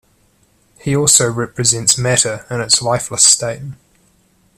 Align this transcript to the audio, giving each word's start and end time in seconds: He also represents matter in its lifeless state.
He 0.79 0.95
also 0.95 1.29
represents 1.31 1.95
matter 1.95 2.47
in 2.49 2.59
its 2.59 2.81
lifeless 2.81 3.23
state. 3.23 3.61